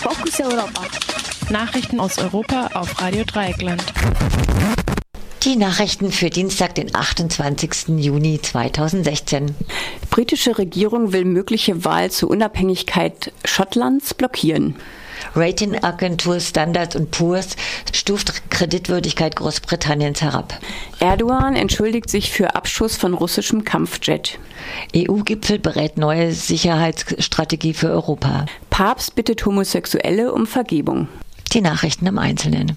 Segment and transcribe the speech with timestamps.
[0.00, 0.82] Fokus Europa.
[1.50, 3.82] Nachrichten aus Europa auf Radio Dreieckland.
[5.42, 7.88] Die Nachrichten für Dienstag, den 28.
[7.98, 9.56] Juni 2016.
[10.10, 14.76] Britische Regierung will mögliche Wahl zur Unabhängigkeit Schottlands blockieren.
[15.34, 17.56] Ratingagentur Standard Poor's
[17.92, 20.58] stuft Kreditwürdigkeit Großbritanniens herab.
[21.00, 24.38] Erdogan entschuldigt sich für Abschuss von russischem Kampfjet.
[24.94, 28.46] EU-Gipfel berät neue Sicherheitsstrategie für Europa.
[28.70, 31.08] Papst bittet Homosexuelle um Vergebung.
[31.52, 32.76] Die Nachrichten im Einzelnen.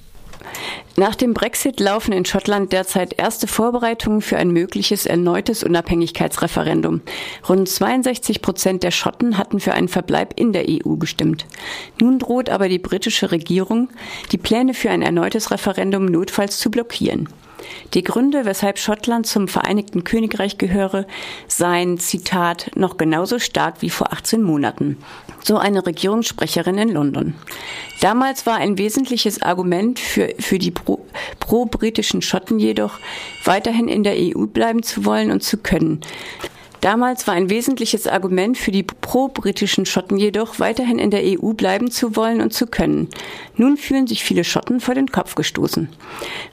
[0.97, 7.01] Nach dem Brexit laufen in Schottland derzeit erste Vorbereitungen für ein mögliches erneutes Unabhängigkeitsreferendum.
[7.47, 11.45] Rund 62 Prozent der Schotten hatten für einen Verbleib in der EU gestimmt.
[11.99, 13.89] Nun droht aber die britische Regierung,
[14.31, 17.29] die Pläne für ein erneutes Referendum notfalls zu blockieren.
[17.93, 21.05] Die Gründe, weshalb Schottland zum Vereinigten Königreich gehöre,
[21.47, 24.97] seien, Zitat, noch genauso stark wie vor 18 Monaten.
[25.43, 27.33] So eine Regierungssprecherin in London.
[27.99, 32.99] Damals war ein wesentliches Argument für, für die pro-britischen pro Schotten jedoch,
[33.43, 36.01] weiterhin in der EU bleiben zu wollen und zu können.
[36.81, 41.91] Damals war ein wesentliches Argument für die pro-britischen Schotten jedoch, weiterhin in der EU bleiben
[41.91, 43.07] zu wollen und zu können.
[43.55, 45.89] Nun fühlen sich viele Schotten vor den Kopf gestoßen.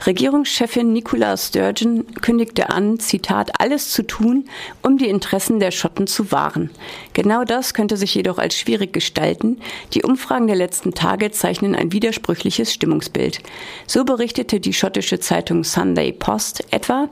[0.05, 4.45] Regierungschefin Nicola Sturgeon kündigte an, Zitat, alles zu tun,
[4.83, 6.69] um die Interessen der Schotten zu wahren.
[7.15, 9.59] Genau das könnte sich jedoch als schwierig gestalten.
[9.95, 13.41] Die Umfragen der letzten Tage zeichnen ein widersprüchliches Stimmungsbild.
[13.87, 17.09] So berichtete die schottische Zeitung Sunday Post etwa,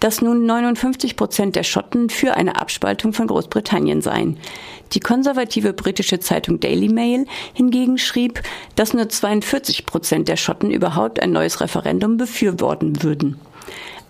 [0.00, 4.38] dass nun 59 Prozent der Schotten für eine Abspaltung von Großbritannien seien.
[4.92, 8.42] Die konservative britische Zeitung Daily Mail hingegen schrieb,
[8.76, 13.38] dass nur 42 Prozent der Schotten überhaupt ein neues Referendum befürworten würden.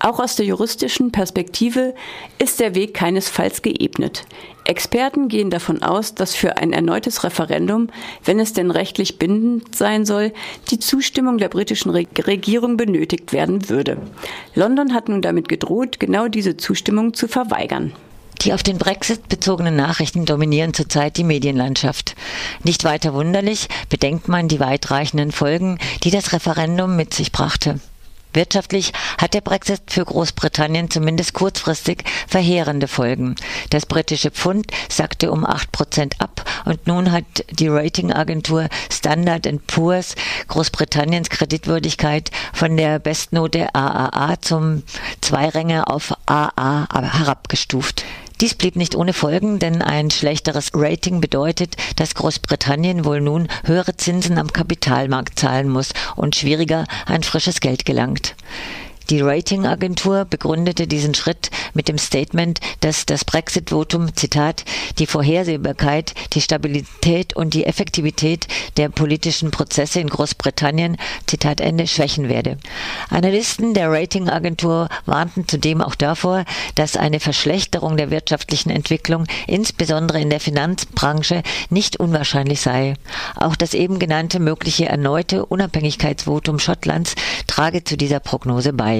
[0.01, 1.95] Auch aus der juristischen Perspektive
[2.39, 4.27] ist der Weg keinesfalls geebnet.
[4.65, 7.89] Experten gehen davon aus, dass für ein erneutes Referendum,
[8.25, 10.33] wenn es denn rechtlich bindend sein soll,
[10.71, 13.97] die Zustimmung der britischen Regierung benötigt werden würde.
[14.55, 17.93] London hat nun damit gedroht, genau diese Zustimmung zu verweigern.
[18.43, 22.15] Die auf den Brexit bezogenen Nachrichten dominieren zurzeit die Medienlandschaft.
[22.63, 27.81] Nicht weiter wunderlich, bedenkt man die weitreichenden Folgen, die das Referendum mit sich brachte.
[28.35, 33.35] Wirtschaftlich hat der Brexit für Großbritannien zumindest kurzfristig verheerende Folgen.
[33.71, 40.15] Das britische Pfund sackte um acht Prozent ab und nun hat die Ratingagentur Standard Poor's
[40.47, 44.83] Großbritanniens Kreditwürdigkeit von der Bestnote AAA zum
[45.21, 48.05] Zweiränge auf AA herabgestuft.
[48.41, 53.97] Dies blieb nicht ohne Folgen, denn ein schlechteres Rating bedeutet, dass Großbritannien wohl nun höhere
[53.97, 58.37] Zinsen am Kapitalmarkt zahlen muss und schwieriger an frisches Geld gelangt.
[59.11, 64.67] Die Ratingagentur begründete diesen Schritt mit dem Statement, dass das Brexit-Votum, Zitat,
[64.99, 72.29] die Vorhersehbarkeit, die Stabilität und die Effektivität der politischen Prozesse in Großbritannien, Zitat Ende, schwächen
[72.29, 72.59] werde.
[73.09, 76.45] Analysten der Ratingagentur warnten zudem auch davor,
[76.75, 82.93] dass eine Verschlechterung der wirtschaftlichen Entwicklung, insbesondere in der Finanzbranche, nicht unwahrscheinlich sei.
[83.37, 87.15] Auch das eben genannte mögliche erneute Unabhängigkeitsvotum Schottlands
[87.47, 88.98] trage zu dieser Prognose bei.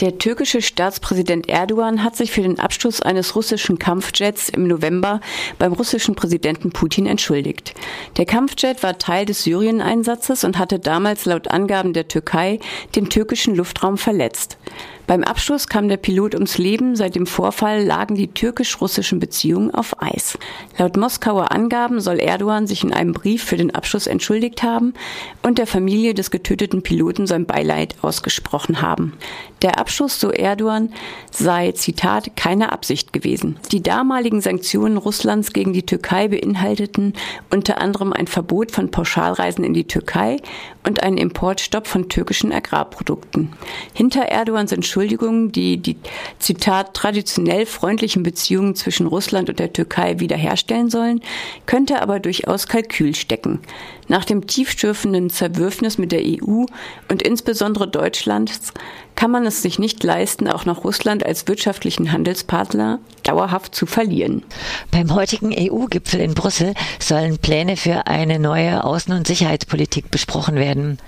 [0.00, 5.20] Der türkische Staatspräsident Erdogan hat sich für den Absturz eines russischen Kampfjets im November
[5.58, 7.74] beim russischen Präsidenten Putin entschuldigt.
[8.16, 12.58] Der Kampfjet war Teil des Syrien-Einsatzes und hatte damals laut Angaben der Türkei
[12.96, 14.58] den türkischen Luftraum verletzt.
[15.06, 16.96] Beim Abschuss kam der Pilot ums Leben.
[16.96, 20.38] Seit dem Vorfall lagen die türkisch-russischen Beziehungen auf Eis.
[20.78, 24.94] Laut Moskauer Angaben soll Erdogan sich in einem Brief für den Abschuss entschuldigt haben
[25.42, 29.14] und der Familie des getöteten Piloten sein Beileid ausgesprochen haben.
[29.62, 30.92] Der Abschuss, so Erdogan,
[31.30, 33.58] sei, Zitat, keine Absicht gewesen.
[33.70, 37.12] Die damaligen Sanktionen Russlands gegen die Türkei beinhalteten
[37.50, 40.38] unter anderem ein Verbot von Pauschalreisen in die Türkei
[40.84, 43.52] und einen Importstopp von türkischen Agrarprodukten.
[43.94, 45.96] Hinter Erdogans Entschuldigung, die die,
[46.38, 51.22] Zitat, traditionell freundlichen Beziehungen zwischen Russland und der Türkei wiederherstellen sollen,
[51.64, 53.60] könnte aber durchaus Kalkül stecken.
[54.08, 56.66] Nach dem tiefstürfenden Zerwürfnis mit der EU
[57.08, 58.74] und insbesondere Deutschlands
[59.14, 64.42] kann man es sich nicht leisten, auch noch Russland als wirtschaftlichen Handelspartner dauerhaft zu verlieren.
[64.90, 70.98] Beim heutigen EU-Gipfel in Brüssel sollen Pläne für eine neue Außen- und Sicherheitspolitik besprochen werden.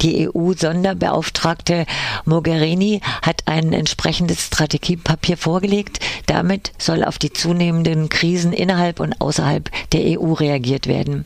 [0.00, 1.84] Die EU-Sonderbeauftragte
[2.24, 6.00] Mogherini hat ein entsprechendes Strategiepapier vorgelegt.
[6.26, 11.24] Damit soll auf die zunehmenden Krisen innerhalb und außerhalb der EU reagiert werden.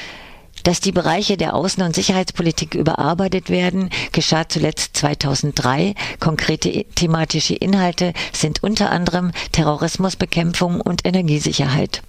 [0.65, 5.95] Dass die Bereiche der Außen- und Sicherheitspolitik überarbeitet werden, geschah zuletzt 2003.
[6.21, 12.03] Konkrete thematische Inhalte sind unter anderem Terrorismusbekämpfung und Energiesicherheit.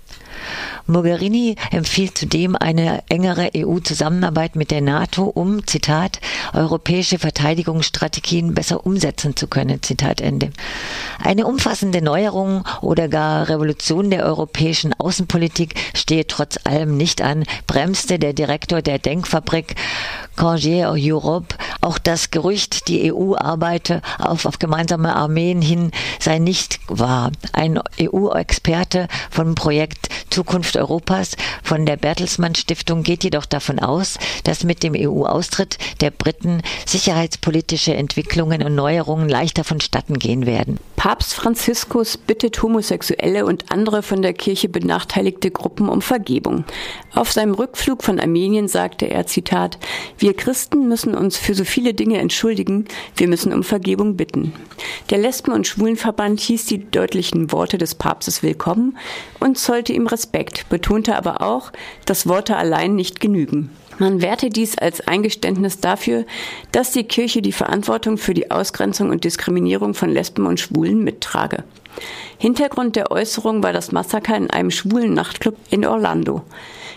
[0.86, 6.20] Mogherini empfiehlt zudem eine engere EU-Zusammenarbeit mit der NATO, um, Zitat,
[6.54, 10.52] europäische Verteidigungsstrategien besser umsetzen zu können, Zitat Ende.
[11.24, 18.20] Eine umfassende Neuerung oder gar Revolution der europäischen Außenpolitik stehe trotz allem nicht an, bremste
[18.20, 19.76] der Direktor der Denkfabrik
[20.36, 21.56] Congier Europe.
[21.82, 27.32] Auch das Gerücht, die EU arbeite auf, auf gemeinsame Armeen hin, sei nicht wahr.
[27.52, 34.64] Ein EU-Experte vom Projekt Zukunft Europas von der Bertelsmann Stiftung geht jedoch davon aus, dass
[34.64, 40.80] mit dem EU-Austritt der Briten sicherheitspolitische Entwicklungen und Neuerungen leichter vonstatten gehen werden.
[40.96, 46.64] Papst Franziskus bittet Homosexuelle und andere von der Kirche benachteiligte Gruppen um Vergebung.
[47.14, 49.78] Auf seinem Rückflug von Armenien sagte er, Zitat,
[50.24, 52.86] wir Christen müssen uns für so viele Dinge entschuldigen,
[53.18, 54.54] wir müssen um Vergebung bitten.
[55.10, 58.98] Der Lesben- und Schwulenverband hieß die deutlichen Worte des Papstes willkommen
[59.42, 61.74] und zollte ihm Respekt, betonte aber auch,
[62.06, 63.70] dass Worte allein nicht genügen.
[64.00, 66.26] Man werte dies als Eingeständnis dafür,
[66.72, 71.66] dass die Kirche die Verantwortung für die Ausgrenzung und Diskriminierung von Lesben und Schwulen mittrage.
[72.38, 76.44] Hintergrund der Äußerung war das Massaker in einem schwulen Nachtclub in Orlando.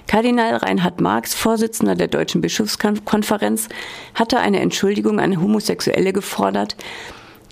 [0.07, 3.69] Kardinal Reinhard Marx, Vorsitzender der Deutschen Bischofskonferenz,
[4.15, 6.77] hatte eine Entschuldigung an Homosexuelle gefordert,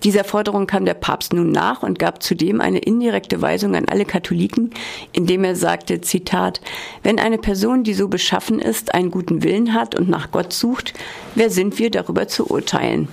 [0.04, 4.04] dieser Forderung kam der Papst nun nach und gab zudem eine indirekte Weisung an alle
[4.04, 4.70] Katholiken,
[5.12, 6.60] indem er sagte, Zitat,
[7.02, 10.92] wenn eine Person, die so beschaffen ist, einen guten Willen hat und nach Gott sucht,
[11.34, 13.08] wer sind wir darüber zu urteilen?